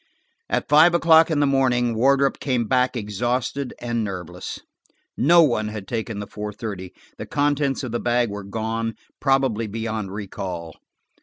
[0.49, 4.57] At five o'clock in the morning Wardrop came back exhausted and nerveless.
[5.15, 9.67] No one had taken the four thirty; the contents of the bag were gone, probably
[9.67, 10.73] beyond recall.